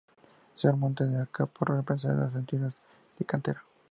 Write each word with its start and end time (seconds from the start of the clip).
Sr. 0.55 0.77
Montes 0.77 1.11
de 1.11 1.21
Oca, 1.21 1.45
para 1.45 1.75
remplazar 1.75 2.15
las 2.15 2.33
anteriores 2.33 2.75
de 3.19 3.25
cantera. 3.25 3.63